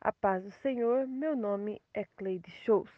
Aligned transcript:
A 0.00 0.12
paz 0.12 0.44
do 0.44 0.50
Senhor, 0.52 1.08
meu 1.08 1.34
nome 1.34 1.82
é 1.92 2.04
Cleide 2.04 2.52
Shows. 2.52 2.88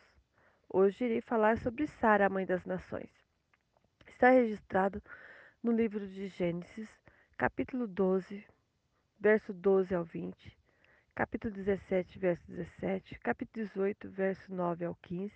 Hoje 0.68 1.07
irei 1.07 1.23
falar 1.23 1.57
sobre 1.57 1.87
Sara, 1.87 2.26
a 2.26 2.29
mãe 2.29 2.45
das 2.45 2.67
nações. 2.67 3.11
Está 4.06 4.29
registrado 4.29 5.02
no 5.62 5.72
livro 5.72 6.06
de 6.06 6.28
Gênesis, 6.28 6.90
capítulo 7.38 7.88
12, 7.88 8.46
verso 9.18 9.54
12 9.54 9.94
ao 9.94 10.04
20, 10.04 10.58
capítulo 11.14 11.54
17, 11.54 12.19
verso 12.19 12.47
17, 12.47 13.19
capítulo 13.21 13.64
18, 13.64 14.10
verso 14.10 14.54
9 14.54 14.85
ao 14.85 14.94
15, 14.96 15.35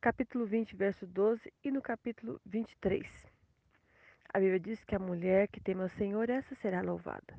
capítulo 0.00 0.44
20, 0.44 0.74
verso 0.74 1.06
12 1.06 1.52
e 1.62 1.70
no 1.70 1.80
capítulo 1.80 2.40
23. 2.44 3.06
A 4.34 4.40
Bíblia 4.40 4.58
diz 4.58 4.84
que 4.84 4.96
a 4.96 4.98
mulher 4.98 5.46
que 5.46 5.60
teme 5.60 5.82
ao 5.82 5.88
Senhor, 5.88 6.28
essa 6.28 6.52
será 6.56 6.82
louvada. 6.82 7.38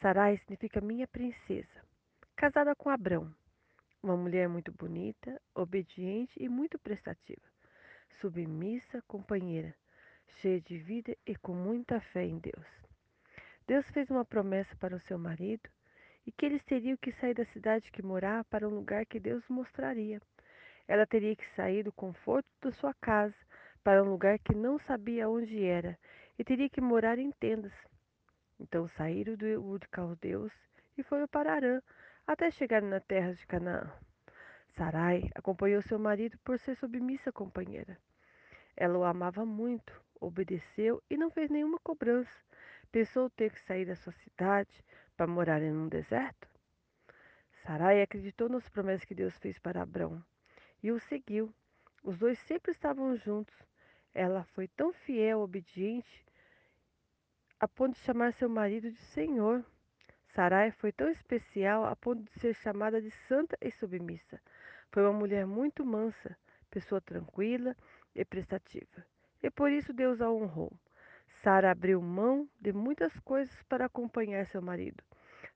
Sarai 0.00 0.38
significa 0.38 0.80
minha 0.80 1.06
princesa 1.06 1.86
casada 2.38 2.72
com 2.76 2.88
Abrão, 2.88 3.34
uma 4.00 4.16
mulher 4.16 4.48
muito 4.48 4.70
bonita, 4.70 5.42
obediente 5.56 6.32
e 6.40 6.48
muito 6.48 6.78
prestativa, 6.78 7.42
submissa, 8.20 9.02
companheira, 9.08 9.74
cheia 10.36 10.60
de 10.60 10.78
vida 10.78 11.16
e 11.26 11.34
com 11.34 11.52
muita 11.52 12.00
fé 12.00 12.24
em 12.24 12.38
Deus. 12.38 12.64
Deus 13.66 13.84
fez 13.90 14.08
uma 14.08 14.24
promessa 14.24 14.72
para 14.76 14.94
o 14.94 15.00
seu 15.00 15.18
marido 15.18 15.68
e 16.24 16.30
que 16.30 16.46
eles 16.46 16.62
teriam 16.62 16.96
que 16.98 17.10
sair 17.10 17.34
da 17.34 17.44
cidade 17.46 17.90
que 17.90 18.04
morava 18.04 18.44
para 18.44 18.68
um 18.68 18.72
lugar 18.72 19.04
que 19.04 19.18
Deus 19.18 19.42
mostraria. 19.48 20.22
Ela 20.86 21.08
teria 21.08 21.34
que 21.34 21.56
sair 21.56 21.82
do 21.82 21.92
conforto 21.92 22.46
da 22.62 22.70
sua 22.70 22.94
casa 23.00 23.34
para 23.82 24.00
um 24.00 24.08
lugar 24.08 24.38
que 24.38 24.54
não 24.54 24.78
sabia 24.78 25.28
onde 25.28 25.64
era 25.64 25.98
e 26.38 26.44
teria 26.44 26.70
que 26.70 26.80
morar 26.80 27.18
em 27.18 27.32
tendas. 27.32 27.72
Então 28.60 28.86
saíram 28.96 29.34
do 29.34 29.44
Ur 29.60 29.80
de 29.80 29.88
Caldeus 29.88 30.52
e 30.96 31.02
foram 31.02 31.26
para 31.26 31.52
Arã, 31.52 31.80
até 32.28 32.50
chegar 32.50 32.82
na 32.82 33.00
terra 33.00 33.32
de 33.32 33.46
Canaã. 33.46 33.90
Sarai 34.76 35.30
acompanhou 35.34 35.80
seu 35.80 35.98
marido 35.98 36.38
por 36.44 36.58
ser 36.58 36.76
submissa 36.76 37.32
companheira. 37.32 37.98
Ela 38.76 38.98
o 38.98 39.04
amava 39.04 39.46
muito, 39.46 39.98
obedeceu 40.20 41.02
e 41.08 41.16
não 41.16 41.30
fez 41.30 41.48
nenhuma 41.48 41.78
cobrança. 41.78 42.30
Pensou 42.92 43.30
ter 43.30 43.50
que 43.50 43.60
sair 43.62 43.86
da 43.86 43.96
sua 43.96 44.12
cidade 44.12 44.84
para 45.16 45.26
morar 45.26 45.62
em 45.62 45.72
um 45.72 45.88
deserto? 45.88 46.46
Sarai 47.62 48.02
acreditou 48.02 48.50
nas 48.50 48.68
promessas 48.68 49.06
que 49.06 49.14
Deus 49.14 49.36
fez 49.38 49.58
para 49.58 49.80
Abrão 49.80 50.22
e 50.82 50.92
o 50.92 51.00
seguiu. 51.00 51.50
Os 52.04 52.18
dois 52.18 52.38
sempre 52.40 52.72
estavam 52.72 53.16
juntos. 53.16 53.56
Ela 54.12 54.44
foi 54.44 54.68
tão 54.68 54.92
fiel, 54.92 55.40
obediente, 55.40 56.26
a 57.58 57.66
ponto 57.66 57.94
de 57.94 58.00
chamar 58.00 58.34
seu 58.34 58.50
marido 58.50 58.90
de 58.90 58.98
Senhor. 58.98 59.64
Sarai 60.38 60.70
foi 60.70 60.92
tão 60.92 61.08
especial 61.10 61.84
a 61.84 61.96
ponto 61.96 62.22
de 62.22 62.30
ser 62.38 62.54
chamada 62.54 63.02
de 63.02 63.10
santa 63.10 63.58
e 63.60 63.72
submissa. 63.72 64.40
Foi 64.92 65.02
uma 65.02 65.12
mulher 65.12 65.44
muito 65.44 65.84
mansa, 65.84 66.38
pessoa 66.70 67.00
tranquila 67.00 67.74
e 68.14 68.24
prestativa. 68.24 69.04
E 69.42 69.50
por 69.50 69.72
isso 69.72 69.92
Deus 69.92 70.20
a 70.20 70.30
honrou. 70.30 70.70
Sara 71.42 71.72
abriu 71.72 72.00
mão 72.00 72.48
de 72.60 72.72
muitas 72.72 73.18
coisas 73.18 73.60
para 73.64 73.86
acompanhar 73.86 74.46
seu 74.46 74.62
marido, 74.62 75.02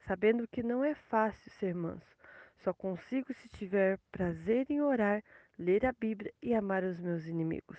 sabendo 0.00 0.48
que 0.48 0.64
não 0.64 0.84
é 0.84 0.96
fácil 0.96 1.48
ser 1.52 1.76
manso. 1.76 2.16
Só 2.56 2.74
consigo 2.74 3.32
se 3.32 3.48
tiver 3.50 4.00
prazer 4.10 4.66
em 4.68 4.82
orar, 4.82 5.22
ler 5.56 5.86
a 5.86 5.92
Bíblia 5.92 6.34
e 6.42 6.56
amar 6.56 6.82
os 6.82 6.98
meus 6.98 7.24
inimigos. 7.26 7.78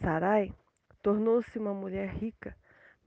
Sarai 0.00 0.54
tornou-se 1.02 1.58
uma 1.58 1.74
mulher 1.74 2.10
rica, 2.10 2.56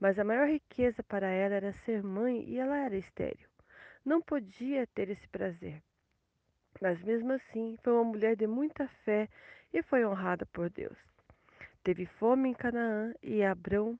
mas 0.00 0.18
a 0.18 0.24
maior 0.24 0.48
riqueza 0.48 1.02
para 1.02 1.28
ela 1.28 1.54
era 1.54 1.72
ser 1.84 2.02
mãe 2.02 2.42
e 2.48 2.58
ela 2.58 2.78
era 2.78 2.96
estéril. 2.96 3.46
Não 4.02 4.22
podia 4.22 4.86
ter 4.86 5.10
esse 5.10 5.28
prazer. 5.28 5.82
Mas 6.80 7.00
mesmo 7.02 7.32
assim, 7.32 7.76
foi 7.84 7.92
uma 7.92 8.04
mulher 8.04 8.34
de 8.34 8.46
muita 8.46 8.88
fé 9.04 9.28
e 9.72 9.82
foi 9.82 10.06
honrada 10.06 10.46
por 10.46 10.70
Deus. 10.70 10.96
Teve 11.84 12.06
fome 12.06 12.48
em 12.48 12.54
Canaã 12.54 13.14
e 13.22 13.44
Abrão 13.44 13.98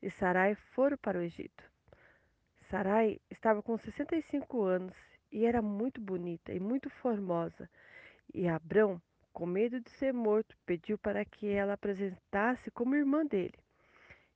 e 0.00 0.10
Sarai 0.12 0.54
foram 0.74 0.96
para 0.96 1.18
o 1.18 1.22
Egito. 1.22 1.64
Sarai 2.70 3.20
estava 3.28 3.62
com 3.62 3.76
65 3.76 4.62
anos 4.62 4.94
e 5.32 5.44
era 5.44 5.60
muito 5.60 6.00
bonita 6.00 6.52
e 6.52 6.60
muito 6.60 6.88
formosa. 6.90 7.68
E 8.32 8.46
Abrão, 8.46 9.02
com 9.32 9.46
medo 9.46 9.80
de 9.80 9.90
ser 9.90 10.12
morto, 10.12 10.56
pediu 10.64 10.96
para 10.96 11.24
que 11.24 11.48
ela 11.48 11.72
apresentasse 11.72 12.70
como 12.70 12.94
irmã 12.94 13.26
dele. 13.26 13.63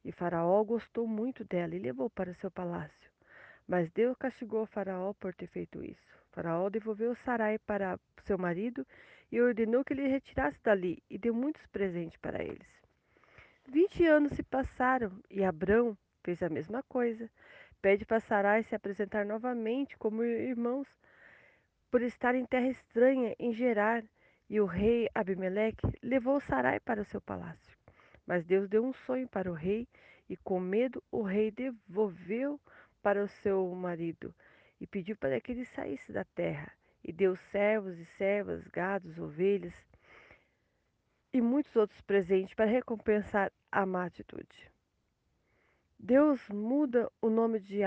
E 0.08 0.12
Faraó 0.12 0.64
gostou 0.64 1.06
muito 1.06 1.44
dela 1.44 1.74
e 1.76 1.78
levou 1.78 2.08
para 2.08 2.32
seu 2.32 2.50
palácio. 2.50 3.10
Mas 3.66 3.91
Deus 3.91 4.16
castigou 4.16 4.64
Faraó 4.64 5.12
por 5.12 5.34
ter 5.34 5.46
feito 5.48 5.84
isso. 5.84 6.00
Faraó 6.32 6.70
devolveu 6.70 7.14
Sarai 7.14 7.58
para 7.58 8.00
seu 8.22 8.38
marido 8.38 8.86
e 9.30 9.38
ordenou 9.38 9.84
que 9.84 9.92
ele 9.92 10.08
retirasse 10.08 10.58
dali 10.62 11.02
e 11.10 11.19
deu 11.19 11.34
muitos 11.34 11.66
presentes 11.66 12.16
para 12.16 12.42
eles. 12.42 12.66
Vinte 13.66 14.02
anos 14.06 14.32
se 14.32 14.42
passaram 14.42 15.12
e 15.30 15.44
Abrão 15.44 15.94
fez 16.25 16.42
a 16.42 16.48
mesma 16.48 16.82
coisa. 16.84 17.30
Pede 17.82 18.06
para 18.06 18.20
Sarai 18.20 18.62
se 18.62 18.75
apresentar 18.75 19.26
novamente 19.26 19.94
como 19.98 20.25
irmãos 20.25 20.88
por 21.90 22.00
estar 22.00 22.34
em 22.34 22.46
terra 22.46 22.69
estranha 22.69 23.36
em 23.38 23.52
Gerar. 23.52 24.02
E 24.48 24.58
o 24.58 24.64
rei 24.64 25.10
Abimeleque 25.14 25.86
levou 26.02 26.40
Sarai 26.40 26.80
para 26.80 27.02
o 27.02 27.04
seu 27.04 27.20
palácio. 27.20 27.76
Mas 28.28 28.44
Deus 28.44 28.69
deu 28.69 28.84
um 28.84 28.93
sonho 28.93 29.27
para 29.27 29.50
o 29.50 29.55
rei, 29.55 29.89
e 30.28 30.37
com 30.37 30.61
medo 30.61 31.03
o 31.11 31.22
rei 31.22 31.50
devolveu 31.50 32.61
para 33.03 33.25
o 33.25 33.27
seu 33.27 33.66
marido 33.75 34.34
e 34.78 34.87
pediu 34.87 35.16
para 35.16 35.41
que 35.41 35.50
ele 35.50 35.65
saísse 35.65 36.12
da 36.12 36.25
terra. 36.25 36.71
E 37.03 37.11
deu 37.11 37.34
servos 37.50 37.99
e 37.99 38.05
servas, 38.19 38.69
gados, 38.69 39.19
ovelhas 39.19 39.72
e 41.33 41.41
muitos 41.41 41.75
outros 41.75 42.03
presentes 42.03 42.53
para 42.53 42.67
recompensar 42.67 43.50
a 43.72 43.87
má 43.87 44.05
atitude. 44.05 44.71
Deus 45.99 46.47
muda 46.50 47.11
o 47.22 47.31
nome 47.31 47.59
de 47.59 47.81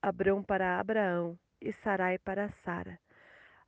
Abrão 0.00 0.42
para 0.42 0.80
Abraão 0.80 1.38
e 1.60 1.74
Sarai 1.74 2.16
para 2.16 2.48
Sara. 2.64 2.98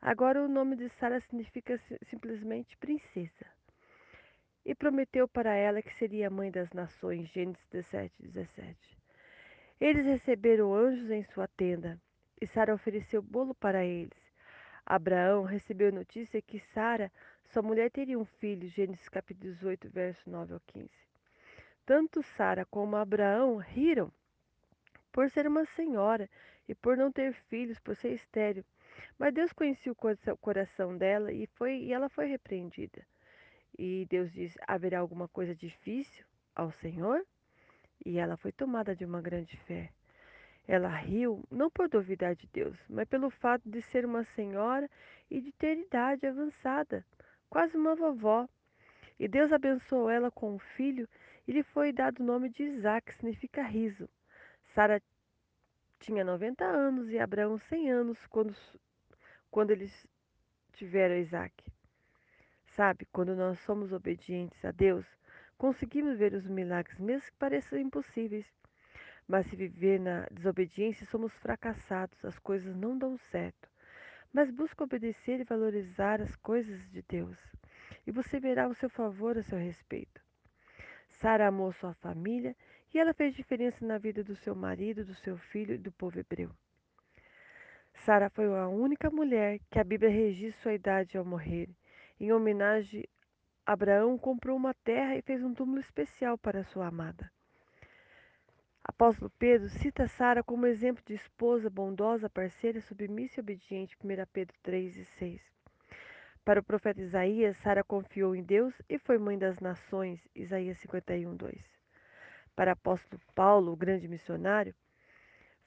Agora 0.01 0.43
o 0.43 0.49
nome 0.49 0.77
de 0.77 0.89
Sara 0.89 1.21
significa 1.21 1.79
simplesmente 2.07 2.75
princesa 2.79 3.56
e 4.67 4.75
prometeu 4.75 5.29
para 5.29 5.55
ela 5.55 5.81
que 5.81 5.95
seria 5.95 6.29
mãe 6.29 6.51
das 6.51 6.73
nações. 6.73 7.29
Gênesis 7.29 7.65
17, 7.71 8.21
17. 8.21 8.99
Eles 9.81 10.05
receberam 10.05 10.75
anjos 10.75 11.09
em 11.09 11.23
sua 11.23 11.47
tenda 11.47 12.01
e 12.41 12.49
Sara 12.49 12.75
ofereceu 12.75 13.23
bolo 13.23 13.55
para 13.55 13.85
eles. 13.85 14.35
Abraão 14.85 15.45
recebeu 15.45 15.93
notícia 15.93 16.43
que 16.43 16.59
Sara, 16.59 17.13
sua 17.45 17.63
mulher, 17.63 17.93
teria 17.93 18.19
um 18.19 18.25
filho. 18.25 18.69
Gênesis 18.69 19.09
capítulo 19.09 19.53
18, 19.53 19.89
verso 19.89 20.29
9 20.29 20.55
ao 20.55 20.61
15. 20.67 20.91
Tanto 21.87 22.21
Sara 22.25 22.65
como 22.65 22.97
Abraão 22.97 23.59
riram 23.59 24.13
por 25.13 25.31
ser 25.31 25.47
uma 25.47 25.65
senhora 25.65 26.29
e 26.69 26.75
por 26.75 26.97
não 26.97 27.13
ter 27.13 27.33
filhos, 27.33 27.79
por 27.79 27.95
ser 27.95 28.11
estéril. 28.15 28.65
Mas 29.17 29.33
Deus 29.33 29.53
conhecia 29.53 29.93
o 29.93 30.37
coração 30.37 30.99
dela 30.99 31.33
e, 31.33 31.47
foi, 31.47 31.77
e 31.77 31.93
ela 31.93 32.09
foi 32.09 32.27
repreendida. 32.27 33.07
E 33.79 34.07
Deus 34.09 34.33
diz: 34.33 34.57
haverá 34.67 35.01
alguma 35.01 35.29
coisa 35.29 35.55
difícil 35.55 36.25
ao 36.55 36.71
Senhor? 36.71 37.25
E 38.05 38.19
ela 38.19 38.37
foi 38.37 38.53
tomada 38.53 38.95
de 38.95 39.05
uma 39.05 39.21
grande 39.21 39.57
fé. 39.59 39.91
Ela 40.67 40.89
riu, 40.89 41.45
não 41.51 41.71
por 41.71 41.89
duvidar 41.89 42.35
de 42.35 42.47
Deus, 42.49 42.77
mas 42.89 43.07
pelo 43.09 43.31
fato 43.31 43.69
de 43.69 43.81
ser 43.83 44.05
uma 44.05 44.25
senhora 44.25 44.91
e 45.31 45.41
de 45.41 45.53
ter 45.53 45.79
idade 45.79 46.27
avançada, 46.27 47.05
quase 47.49 47.77
uma 47.77 47.95
vovó. 47.95 48.49
E 49.19 49.29
Deus 49.29 49.53
abençoou 49.53 50.11
ela 50.11 50.31
com 50.31 50.55
um 50.55 50.59
filho 50.59 51.09
e 51.47 51.53
lhe 51.53 51.63
foi 51.63 51.93
dado 51.93 52.21
o 52.21 52.25
nome 52.25 52.49
de 52.49 52.65
Isaac, 52.65 53.07
que 53.07 53.17
significa 53.17 53.63
riso. 53.63 54.09
Sara 54.75 55.01
tinha 56.01 56.25
90 56.25 56.65
anos 56.65 57.11
e 57.11 57.19
Abraão 57.19 57.59
100 57.59 57.91
anos 57.91 58.27
quando, 58.27 58.55
quando 59.51 59.71
eles 59.71 60.07
tiveram 60.73 61.17
Isaac. 61.17 61.55
Sabe, 62.77 63.09
quando 63.11 63.35
nós 63.35 63.59
somos 63.61 63.91
obedientes 63.91 64.63
a 64.63 64.71
Deus, 64.71 65.07
conseguimos 65.57 66.19
ver 66.19 66.35
os 66.35 66.47
milagres, 66.47 67.01
mesmo 67.01 67.23
que 67.23 67.39
pareçam 67.39 67.79
impossíveis. 67.79 68.45
Mas 69.27 69.47
se 69.47 69.57
viver 69.57 69.99
na 69.99 70.27
desobediência, 70.31 71.07
somos 71.07 71.33
fracassados, 71.39 72.23
as 72.23 72.39
coisas 72.39 72.77
não 72.77 72.99
dão 72.99 73.17
certo. 73.17 73.67
Mas 74.31 74.51
busca 74.51 74.85
obedecer 74.85 75.41
e 75.41 75.45
valorizar 75.45 76.21
as 76.21 76.37
coisas 76.37 76.79
de 76.91 77.03
Deus, 77.09 77.39
e 78.07 78.11
você 78.11 78.39
verá 78.39 78.69
o 78.69 78.75
seu 78.75 78.91
favor 78.91 79.39
a 79.39 79.43
seu 79.43 79.57
respeito. 79.57 80.21
Sara 81.09 81.49
amou 81.49 81.73
sua 81.73 81.95
família 81.95 82.55
e 82.93 82.99
ela 82.99 83.15
fez 83.15 83.35
diferença 83.35 83.87
na 83.87 83.97
vida 83.97 84.23
do 84.23 84.37
seu 84.37 84.55
marido, 84.55 85.03
do 85.03 85.15
seu 85.15 85.39
filho 85.39 85.77
e 85.77 85.79
do 85.79 85.91
povo 85.93 86.19
hebreu. 86.19 86.51
Sara 87.95 88.29
foi 88.29 88.45
a 88.55 88.69
única 88.69 89.11
mulher 89.11 89.61
que 89.71 89.79
a 89.79 89.85
Bíblia 89.85 90.11
registra 90.11 90.61
sua 90.61 90.75
idade 90.75 91.17
ao 91.17 91.25
morrer 91.25 91.71
em 92.19 92.33
homenagem, 92.33 93.05
Abraão 93.65 94.17
comprou 94.17 94.57
uma 94.57 94.73
terra 94.73 95.17
e 95.17 95.23
fez 95.23 95.43
um 95.43 95.53
túmulo 95.53 95.81
especial 95.81 96.39
para 96.39 96.63
sua 96.65 96.87
amada. 96.87 97.31
Apóstolo 98.85 99.31
Pedro 99.39 99.69
cita 99.69 100.07
Sara 100.07 100.45
como 100.45 100.67
exemplo 100.67 101.03
de 101.05 101.15
esposa 101.15 101.69
bondosa, 101.69 102.31
parceira, 102.31 102.81
submissa 102.81 103.41
e 103.41 103.43
obediente, 103.43 103.97
1 104.03 104.09
Pedro 104.33 104.57
3 104.63 104.97
e 104.97 105.05
6. 105.05 105.43
Para 106.45 106.61
o 106.61 106.65
profeta 106.65 107.03
Isaías, 107.03 107.57
Sara 107.57 107.83
confiou 107.83 108.37
em 108.37 108.45
Deus 108.45 108.73
e 108.89 108.97
foi 108.99 109.19
mãe 109.19 109.37
das 109.37 109.59
nações, 109.59 110.21
Isaías 110.33 110.79
51, 110.79 111.35
2. 111.35 111.61
Para 112.55 112.71
o 112.71 112.73
apóstolo 112.75 113.21
Paulo, 113.35 113.73
o 113.73 113.77
grande 113.77 114.07
missionário, 114.07 114.73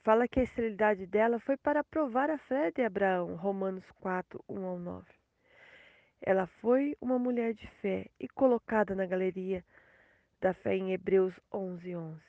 fala 0.01 0.25
que 0.25 0.39
a 0.39 0.43
esterilidade 0.43 1.05
dela 1.05 1.37
foi 1.39 1.57
para 1.57 1.83
provar 1.83 2.29
a 2.29 2.37
fé 2.37 2.71
de 2.71 2.81
Abraão, 2.81 3.35
Romanos 3.35 3.91
4, 3.99 4.41
1 4.47 4.65
ao 4.65 4.79
9. 4.79 5.19
Ela 6.21 6.48
foi 6.48 6.95
uma 7.00 7.18
mulher 7.18 7.54
de 7.54 7.68
fé 7.81 8.07
e 8.19 8.27
colocada 8.27 8.94
na 8.94 9.06
galeria 9.06 9.63
da 10.42 10.54
fé 10.54 10.75
em 10.75 10.92
Hebreus 10.92 11.33
11, 11.54 11.95
11. 11.95 12.21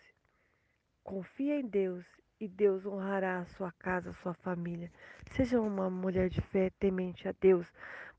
Confia 1.03 1.61
em 1.61 1.67
Deus 1.67 2.05
e 2.41 2.49
Deus 2.49 2.87
honrará 2.87 3.41
a 3.41 3.47
sua 3.47 3.71
casa, 3.73 4.11
a 4.11 4.15
sua 4.15 4.35
família. 4.35 4.91
Seja 5.33 5.61
uma 5.61 5.91
mulher 5.91 6.29
de 6.29 6.41
fé, 6.41 6.71
temente 6.79 7.29
a 7.29 7.35
Deus. 7.41 7.67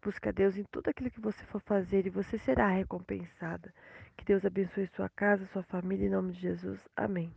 Busca 0.02 0.30
a 0.30 0.34
Deus 0.34 0.58
em 0.58 0.64
tudo 0.66 0.90
aquilo 0.90 1.12
que 1.12 1.22
você 1.22 1.44
for 1.46 1.62
fazer 1.62 2.06
e 2.06 2.10
você 2.10 2.38
será 2.38 2.68
recompensada. 2.70 3.74
Que 4.18 4.26
Deus 4.26 4.46
abençoe 4.46 4.88
sua 4.88 5.10
casa, 5.10 5.46
sua 5.48 5.64
família, 5.64 6.06
em 6.06 6.12
nome 6.12 6.34
de 6.34 6.42
Jesus. 6.42 6.88
Amém. 6.96 7.34